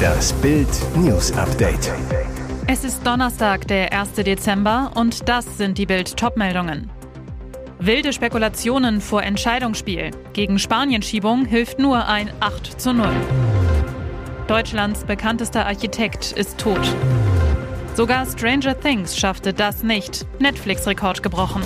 [0.00, 1.92] Das Bild News Update.
[2.66, 4.12] Es ist Donnerstag, der 1.
[4.14, 6.90] Dezember und das sind die Bild Topmeldungen.
[7.78, 10.10] Wilde Spekulationen vor Entscheidungsspiel.
[10.32, 13.08] Gegen Spanienschiebung hilft nur ein 8 zu 0.
[14.46, 16.80] Deutschlands bekanntester Architekt ist tot.
[17.94, 20.26] Sogar Stranger Things schaffte das nicht.
[20.40, 21.62] Netflix-Rekord gebrochen.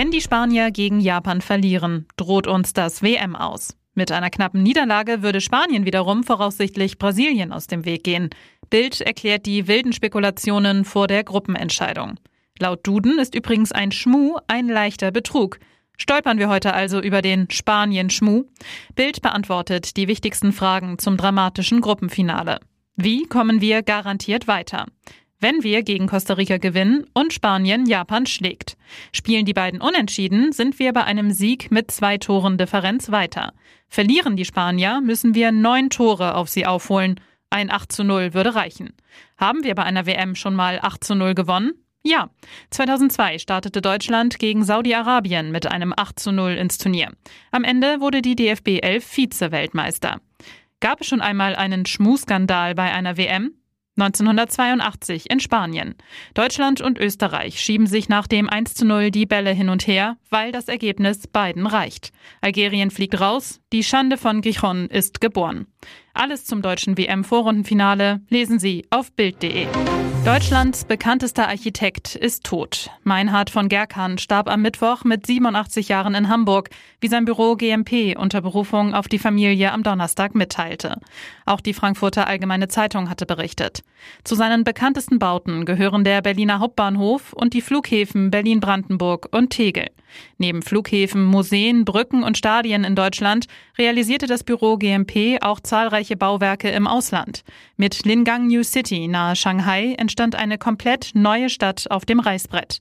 [0.00, 3.76] Wenn die Spanier gegen Japan verlieren, droht uns das WM aus.
[3.92, 8.30] Mit einer knappen Niederlage würde Spanien wiederum voraussichtlich Brasilien aus dem Weg gehen.
[8.70, 12.18] Bild erklärt die wilden Spekulationen vor der Gruppenentscheidung.
[12.58, 15.58] Laut Duden ist übrigens ein Schmu ein leichter Betrug.
[15.98, 18.44] Stolpern wir heute also über den Spanien-Schmu?
[18.94, 22.60] Bild beantwortet die wichtigsten Fragen zum dramatischen Gruppenfinale.
[22.96, 24.86] Wie kommen wir garantiert weiter?
[25.42, 28.76] Wenn wir gegen Costa Rica gewinnen und Spanien Japan schlägt.
[29.10, 33.54] Spielen die beiden unentschieden, sind wir bei einem Sieg mit zwei Toren Differenz weiter.
[33.88, 37.18] Verlieren die Spanier, müssen wir neun Tore auf sie aufholen.
[37.48, 38.92] Ein 8 zu 0 würde reichen.
[39.38, 41.72] Haben wir bei einer WM schon mal 8 zu 0 gewonnen?
[42.02, 42.28] Ja,
[42.70, 47.12] 2002 startete Deutschland gegen Saudi-Arabien mit einem 8 zu 0 ins Turnier.
[47.50, 50.20] Am Ende wurde die DFB 11 Vize-Weltmeister.
[50.80, 53.54] Gab es schon einmal einen Schmuskandal bei einer WM?
[53.98, 55.94] 1982 in Spanien.
[56.34, 60.16] Deutschland und Österreich schieben sich nach dem 1 zu 0 die Bälle hin und her,
[60.30, 62.12] weil das Ergebnis beiden reicht.
[62.40, 65.66] Algerien fliegt raus, die Schande von Gijon ist geboren.
[66.14, 69.66] Alles zum deutschen WM-Vorrundenfinale lesen Sie auf Bild.de.
[70.24, 72.90] Deutschlands bekanntester Architekt ist tot.
[73.04, 76.68] Meinhard von Gerkan starb am Mittwoch mit 87 Jahren in Hamburg,
[77.00, 80.98] wie sein Büro GMP unter Berufung auf die Familie am Donnerstag mitteilte.
[81.46, 83.82] Auch die Frankfurter Allgemeine Zeitung hatte berichtet.
[84.24, 89.86] Zu seinen bekanntesten Bauten gehören der Berliner Hauptbahnhof und die Flughäfen Berlin-Brandenburg und Tegel.
[90.38, 93.46] Neben Flughäfen, Museen, Brücken und Stadien in Deutschland
[93.78, 97.44] realisierte das Büro GMP auch zahlreiche Bauwerke im Ausland.
[97.76, 102.80] Mit Lingang New City nahe Shanghai entstand eine komplett neue Stadt auf dem Reißbrett.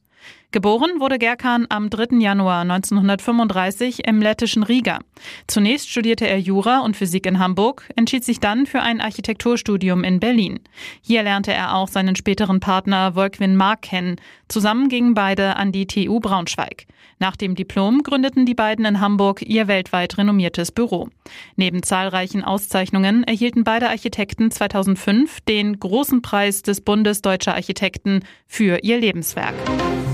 [0.52, 2.18] Geboren wurde Gerkan am 3.
[2.18, 4.98] Januar 1935 im lettischen Riga.
[5.46, 10.20] Zunächst studierte er Jura und Physik in Hamburg, entschied sich dann für ein Architekturstudium in
[10.20, 10.60] Berlin.
[11.04, 14.16] Hier lernte er auch seinen späteren Partner Wolkwin Mark kennen.
[14.50, 16.88] Zusammen gingen beide an die TU Braunschweig.
[17.20, 21.10] Nach dem Diplom gründeten die beiden in Hamburg ihr weltweit renommiertes Büro.
[21.56, 28.80] Neben zahlreichen Auszeichnungen erhielten beide Architekten 2005 den Großen Preis des Bundes Deutscher Architekten für
[28.84, 29.54] ihr Lebenswerk.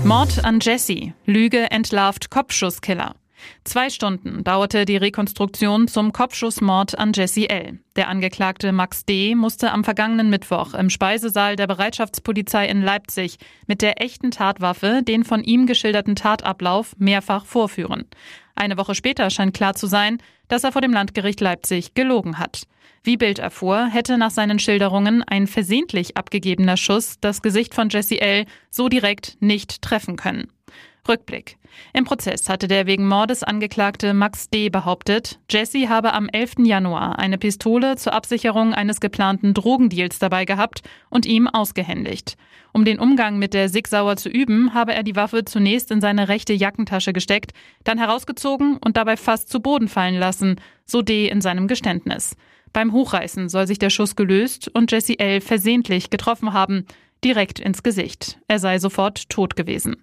[0.04, 1.14] Mord an Jesse.
[1.24, 3.14] Lüge entlarvt Kopfschusskiller.
[3.64, 7.78] Zwei Stunden dauerte die Rekonstruktion zum Kopfschussmord an Jesse L.
[7.96, 9.34] Der Angeklagte Max D.
[9.34, 13.36] musste am vergangenen Mittwoch im Speisesaal der Bereitschaftspolizei in Leipzig
[13.66, 18.04] mit der echten Tatwaffe den von ihm geschilderten Tatablauf mehrfach vorführen.
[18.54, 20.18] Eine Woche später scheint klar zu sein,
[20.48, 22.62] dass er vor dem Landgericht Leipzig gelogen hat.
[23.02, 28.20] Wie Bild erfuhr, hätte nach seinen Schilderungen ein versehentlich abgegebener Schuss das Gesicht von Jesse
[28.20, 28.46] L.
[28.70, 30.48] so direkt nicht treffen können.
[31.08, 31.58] Rückblick.
[31.92, 34.68] Im Prozess hatte der wegen Mordes angeklagte Max D.
[34.68, 36.54] behauptet, Jesse habe am 11.
[36.64, 42.36] Januar eine Pistole zur Absicherung eines geplanten Drogendeals dabei gehabt und ihm ausgehändigt.
[42.72, 46.28] Um den Umgang mit der Sigsauer zu üben, habe er die Waffe zunächst in seine
[46.28, 47.52] rechte Jackentasche gesteckt,
[47.84, 51.28] dann herausgezogen und dabei fast zu Boden fallen lassen, so D.
[51.28, 52.36] in seinem Geständnis.
[52.72, 55.40] Beim Hochreißen soll sich der Schuss gelöst und Jesse L.
[55.40, 56.84] versehentlich getroffen haben,
[57.26, 58.38] direkt ins Gesicht.
[58.46, 59.96] Er sei sofort tot gewesen.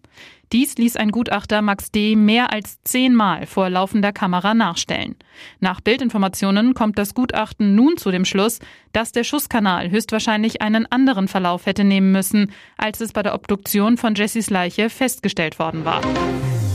[0.52, 2.18] Dies ließ ein Gutachter Max D.
[2.18, 5.16] mehr als zehnmal vor laufender Kamera nachstellen.
[5.62, 8.60] Nach Bildinformationen kommt das Gutachten nun zu dem Schluss,
[8.92, 13.96] dass der Schusskanal höchstwahrscheinlich einen anderen Verlauf hätte nehmen müssen, als es bei der Obduktion
[13.96, 16.02] von Jessys Leiche festgestellt worden war.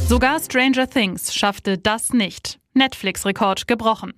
[0.09, 2.59] Sogar Stranger Things schaffte das nicht.
[2.73, 4.15] Netflix-Rekord gebrochen.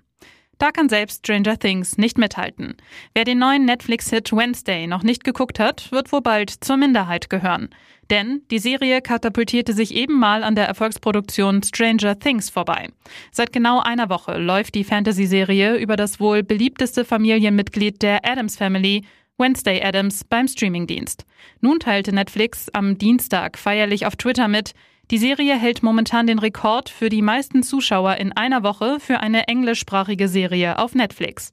[0.61, 2.77] Da kann selbst Stranger Things nicht mithalten.
[3.15, 7.71] Wer den neuen Netflix-Hit Wednesday noch nicht geguckt hat, wird wohl bald zur Minderheit gehören.
[8.11, 12.91] Denn die Serie katapultierte sich eben mal an der Erfolgsproduktion Stranger Things vorbei.
[13.33, 19.07] Seit genau einer Woche läuft die Fantasy-Serie über das wohl beliebteste Familienmitglied der Adams Family,
[19.39, 21.25] Wednesday Adams, beim Streamingdienst.
[21.63, 24.75] Nun teilte Netflix am Dienstag feierlich auf Twitter mit,
[25.11, 29.49] die Serie hält momentan den Rekord für die meisten Zuschauer in einer Woche für eine
[29.49, 31.53] englischsprachige Serie auf Netflix.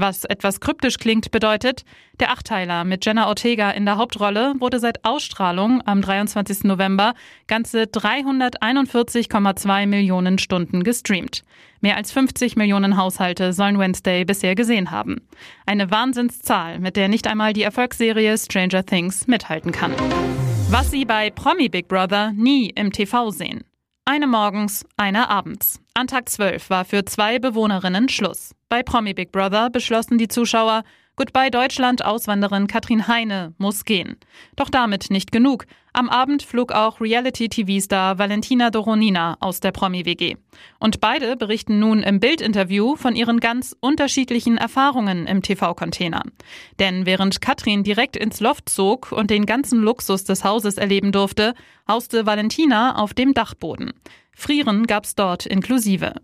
[0.00, 1.84] Was etwas kryptisch klingt, bedeutet,
[2.20, 6.62] der Achtteiler mit Jenna Ortega in der Hauptrolle wurde seit Ausstrahlung am 23.
[6.64, 7.14] November
[7.48, 11.42] ganze 341,2 Millionen Stunden gestreamt.
[11.80, 15.20] Mehr als 50 Millionen Haushalte sollen Wednesday bisher gesehen haben.
[15.66, 19.94] Eine Wahnsinnszahl, mit der nicht einmal die Erfolgsserie Stranger Things mithalten kann.
[20.70, 23.64] Was Sie bei Promi Big Brother nie im TV sehen.
[24.04, 25.80] Eine morgens, eine abends.
[25.94, 28.54] An Tag 12 war für zwei Bewohnerinnen Schluss.
[28.68, 30.82] Bei Promi Big Brother beschlossen die Zuschauer,
[31.18, 34.18] Goodbye Deutschland Auswanderin Katrin Heine muss gehen.
[34.54, 35.66] Doch damit nicht genug.
[35.92, 40.36] Am Abend flog auch Reality-TV-Star Valentina Doronina aus der Promi-WG.
[40.78, 46.22] Und beide berichten nun im Bild-Interview von ihren ganz unterschiedlichen Erfahrungen im TV-Container.
[46.78, 51.54] Denn während Katrin direkt ins Loft zog und den ganzen Luxus des Hauses erleben durfte,
[51.88, 53.92] hauste Valentina auf dem Dachboden.
[54.40, 56.14] Frieren gab's dort inklusive.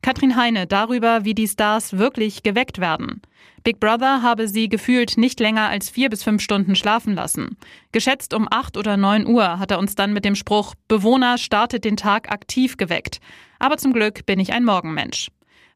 [0.00, 3.20] Katrin Heine darüber, wie die Stars wirklich geweckt werden.
[3.64, 7.56] Big Brother habe sie gefühlt nicht länger als vier bis fünf Stunden schlafen lassen.
[7.90, 11.84] Geschätzt um acht oder neun Uhr hat er uns dann mit dem Spruch Bewohner startet
[11.84, 13.18] den Tag aktiv geweckt.
[13.58, 15.32] Aber zum Glück bin ich ein Morgenmensch.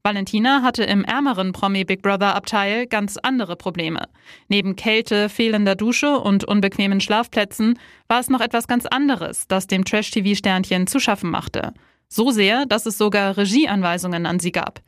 [0.09, 4.09] Valentina hatte im ärmeren Promi Big Brother Abteil ganz andere Probleme.
[4.49, 7.79] Neben Kälte, fehlender Dusche und unbequemen Schlafplätzen
[8.09, 11.75] war es noch etwas ganz anderes, das dem Trash-TV-Sternchen zu schaffen machte.
[12.09, 14.81] So sehr, dass es sogar Regieanweisungen an sie gab.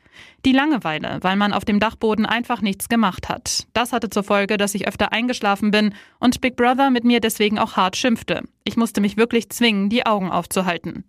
[0.45, 3.67] Die Langeweile, weil man auf dem Dachboden einfach nichts gemacht hat.
[3.73, 7.59] Das hatte zur Folge, dass ich öfter eingeschlafen bin und Big Brother mit mir deswegen
[7.59, 8.43] auch hart schimpfte.
[8.63, 11.03] Ich musste mich wirklich zwingen, die Augen aufzuhalten.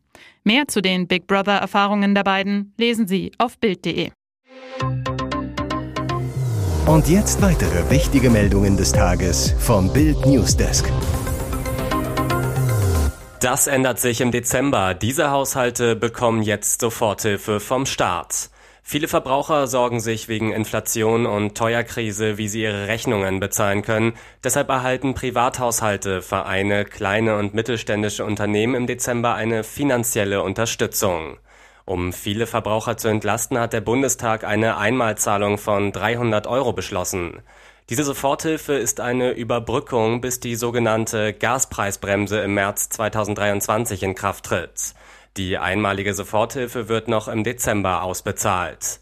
[0.44, 4.10] Mehr zu den Big Brother Erfahrungen der beiden lesen Sie auf Bild.de.
[6.87, 10.90] Und jetzt weitere wichtige Meldungen des Tages vom Bild Newsdesk.
[13.43, 14.94] Das ändert sich im Dezember.
[14.94, 18.50] Diese Haushalte bekommen jetzt Soforthilfe vom Staat.
[18.84, 24.14] Viele Verbraucher sorgen sich wegen Inflation und Teuerkrise, wie sie ihre Rechnungen bezahlen können.
[24.43, 31.38] Deshalb erhalten Privathaushalte, Vereine, kleine und mittelständische Unternehmen im Dezember eine finanzielle Unterstützung.
[31.84, 37.40] Um viele Verbraucher zu entlasten, hat der Bundestag eine Einmalzahlung von 300 Euro beschlossen.
[37.88, 44.94] Diese Soforthilfe ist eine Überbrückung, bis die sogenannte Gaspreisbremse im März 2023 in Kraft tritt.
[45.38, 49.00] Die einmalige Soforthilfe wird noch im Dezember ausbezahlt.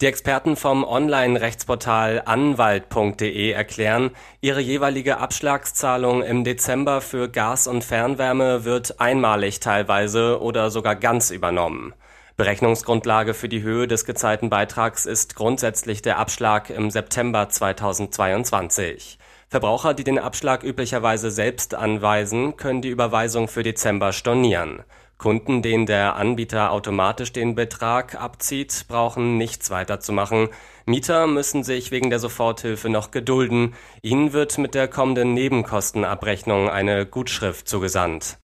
[0.00, 8.64] Die Experten vom Online-Rechtsportal anwalt.de erklären, ihre jeweilige Abschlagszahlung im Dezember für Gas und Fernwärme
[8.64, 11.94] wird einmalig teilweise oder sogar ganz übernommen.
[12.36, 19.18] Berechnungsgrundlage für die Höhe des gezahlten Beitrags ist grundsätzlich der Abschlag im September 2022.
[19.48, 24.84] Verbraucher, die den Abschlag üblicherweise selbst anweisen, können die Überweisung für Dezember stornieren.
[25.22, 30.48] Kunden, denen der Anbieter automatisch den Betrag abzieht, brauchen nichts weiter zu machen.
[30.84, 33.74] Mieter müssen sich wegen der Soforthilfe noch gedulden.
[34.02, 38.38] Ihnen wird mit der kommenden Nebenkostenabrechnung eine Gutschrift zugesandt.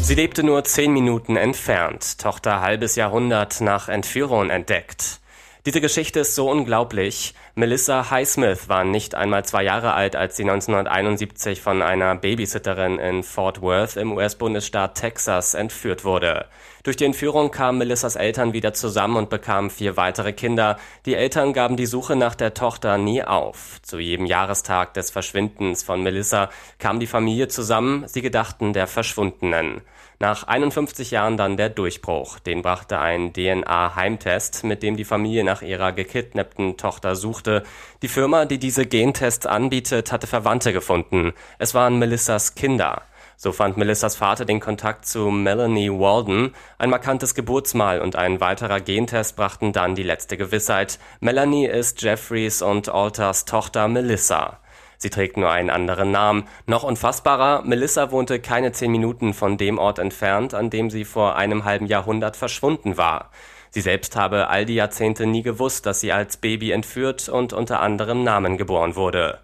[0.00, 5.20] Sie lebte nur zehn Minuten entfernt, Tochter halbes Jahrhundert nach Entführung entdeckt.
[5.68, 7.34] Diese Geschichte ist so unglaublich.
[7.54, 13.22] Melissa Highsmith war nicht einmal zwei Jahre alt, als sie 1971 von einer Babysitterin in
[13.22, 16.46] Fort Worth im US-Bundesstaat Texas entführt wurde.
[16.84, 20.78] Durch die Entführung kamen Melissas Eltern wieder zusammen und bekamen vier weitere Kinder.
[21.04, 23.78] Die Eltern gaben die Suche nach der Tochter nie auf.
[23.82, 26.48] Zu jedem Jahrestag des Verschwindens von Melissa
[26.78, 28.08] kam die Familie zusammen.
[28.08, 29.82] Sie gedachten der Verschwundenen.
[30.20, 32.40] Nach 51 Jahren dann der Durchbruch.
[32.40, 37.62] Den brachte ein DNA-Heimtest, mit dem die Familie nach ihrer gekidnappten Tochter suchte.
[38.02, 41.34] Die Firma, die diese Gentests anbietet, hatte Verwandte gefunden.
[41.58, 43.02] Es waren Melissas Kinder.
[43.36, 46.52] So fand Melissas Vater den Kontakt zu Melanie Walden.
[46.78, 50.98] Ein markantes Geburtsmal und ein weiterer Gentest brachten dann die letzte Gewissheit.
[51.20, 54.58] Melanie ist Jeffreys und Alters Tochter Melissa.
[54.98, 56.44] Sie trägt nur einen anderen Namen.
[56.66, 61.36] Noch unfassbarer, Melissa wohnte keine zehn Minuten von dem Ort entfernt, an dem sie vor
[61.36, 63.30] einem halben Jahrhundert verschwunden war.
[63.70, 67.80] Sie selbst habe all die Jahrzehnte nie gewusst, dass sie als Baby entführt und unter
[67.80, 69.40] anderem Namen geboren wurde.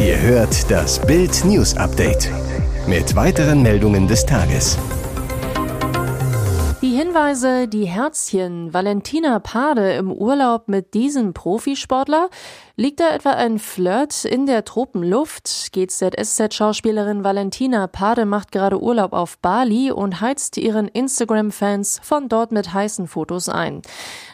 [0.00, 2.30] Ihr hört das Bild News Update
[2.86, 4.78] mit weiteren Meldungen des Tages.
[7.00, 12.28] Hinweise, die Herzchen, Valentina Pade im Urlaub mit diesem Profisportler,
[12.80, 15.70] Liegt da etwa ein Flirt in der Tropenluft?
[15.74, 22.72] GZSZ-Schauspielerin Valentina Pade macht gerade Urlaub auf Bali und heizt ihren Instagram-Fans von dort mit
[22.72, 23.82] heißen Fotos ein.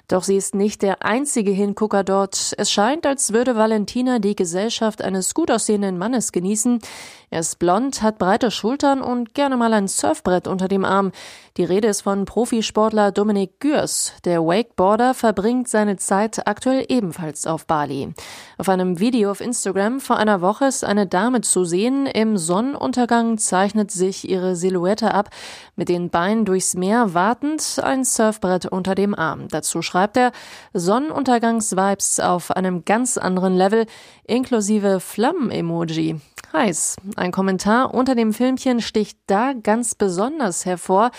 [0.08, 2.54] Doch sie ist nicht der einzige Hingucker dort.
[2.58, 6.78] Es scheint, als würde Valentina die Gesellschaft eines gut aussehenden Mannes genießen.
[7.28, 11.10] Er ist blond, hat breite Schultern und gerne mal ein Surfbrett unter dem Arm.
[11.56, 14.12] Die Rede ist von Profisportler Dominik Gürs.
[14.24, 18.14] Der Wakeboarder verbringt seine Zeit aktuell ebenfalls auf Bali.
[18.58, 22.06] Auf einem Video auf Instagram vor einer Woche ist eine Dame zu sehen.
[22.06, 25.30] Im Sonnenuntergang zeichnet sich ihre Silhouette ab,
[25.74, 29.48] mit den Beinen durchs Meer wartend, ein Surfbrett unter dem Arm.
[29.48, 30.32] Dazu schreibt er
[30.72, 33.86] Sonnenuntergangsvibes auf einem ganz anderen Level,
[34.24, 36.20] inklusive Flammen-Emoji.
[36.52, 36.96] heiß.
[37.16, 41.10] Ein Kommentar unter dem Filmchen sticht da ganz besonders hervor,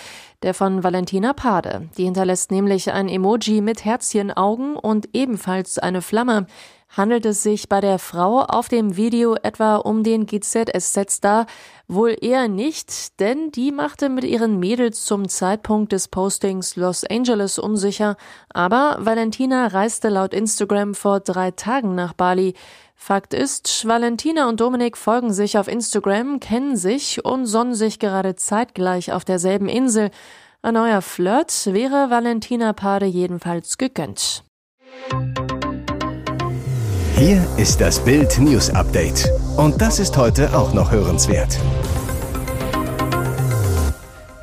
[0.44, 1.90] der von Valentina Pade.
[1.98, 6.48] Die hinterlässt nämlich ein Emoji mit Herzchenaugen und ebenfalls eine Flamme.
[6.89, 11.46] Handelt es sich bei der Frau auf dem Video etwa um den GZSZ-Star?
[11.88, 17.60] Wohl eher nicht, denn die machte mit ihren Mädels zum Zeitpunkt des Postings Los Angeles
[17.60, 18.17] unsicher.
[18.50, 22.56] Aber Valentina reiste laut Instagram vor drei Tagen nach Bali.
[22.96, 28.36] Fakt ist, Valentina und Dominik folgen sich auf Instagram, kennen sich und sonnen sich gerade
[28.36, 30.10] zeitgleich auf derselben Insel.
[30.63, 34.44] Ein neuer Flirt wäre Valentina Pade jedenfalls gegönnt.
[37.18, 39.28] Hier ist das Bild News Update.
[39.58, 41.60] Und das ist heute auch noch hörenswert.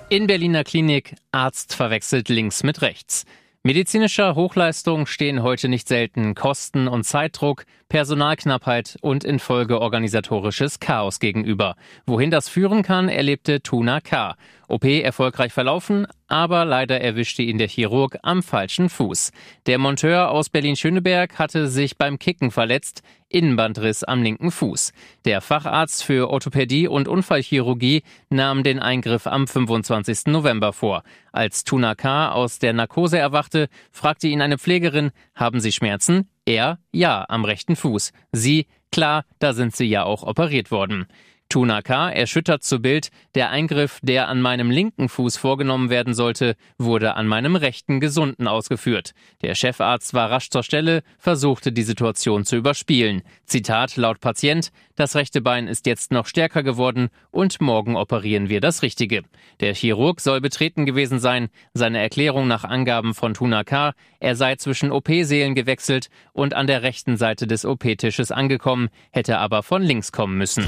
[0.09, 3.27] In Berliner Klinik Arzt verwechselt links mit rechts.
[3.63, 11.77] Medizinischer Hochleistung stehen heute nicht selten Kosten und Zeitdruck, Personalknappheit und infolge organisatorisches Chaos gegenüber.
[12.07, 14.37] Wohin das führen kann, erlebte Tuna K.
[14.69, 19.31] OP erfolgreich verlaufen, aber leider erwischte ihn der Chirurg am falschen Fuß.
[19.67, 24.93] Der Monteur aus Berlin-Schöneberg hatte sich beim Kicken verletzt, Innenbandriss am linken Fuß.
[25.25, 30.27] Der Facharzt für Orthopädie und Unfallchirurgie nahm den Eingriff am 25.
[30.27, 31.03] November vor.
[31.33, 32.33] Als Tuna K.
[32.33, 36.29] aus der Narkose erwachte, fragte ihn eine Pflegerin, haben Sie Schmerzen?
[36.47, 38.13] Er, ja, am rechten Fuß.
[38.33, 41.07] Sie, klar, da sind Sie ja auch operiert worden.
[41.49, 42.11] Tuna K.
[42.11, 47.29] erschüttert zu Bild, der Eingriff, der an meinem linken Fuß vorgenommen werden sollte, wurde an
[47.29, 49.13] meinem rechten gesunden ausgeführt.
[49.43, 53.23] Der Chefarzt war rasch zur Stelle, versuchte die Situation zu überspielen.
[53.47, 58.61] Zitat laut Patient, das rechte Bein ist jetzt noch stärker geworden und morgen operieren wir
[58.61, 59.23] das Richtige.
[59.61, 61.51] Der Chirurg soll betreten gewesen sein.
[61.73, 66.83] Seine Erklärung nach Angaben von Tuna K., er sei zwischen OP-Seelen gewechselt und an der
[66.83, 70.67] rechten Seite des OP-Tisches angekommen, hätte aber von links kommen müssen.